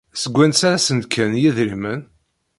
[0.21, 2.01] Seg wansi ay asen-d-kkan yidrimen?